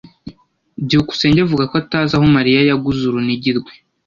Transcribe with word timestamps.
byukusenge 0.85 1.39
avuga 1.45 1.63
ko 1.69 1.75
atazi 1.83 2.11
aho 2.17 2.25
Mariya 2.37 2.59
yaguze 2.69 3.01
urunigi 3.05 3.51
rwe. 3.57 3.73